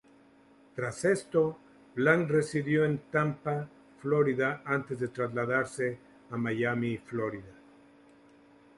[0.75, 1.59] Tras esto,
[1.93, 3.69] Blank residió en Tampa,
[4.01, 5.99] Florida, antes de trasladarse
[6.31, 7.53] a Miami, Florida.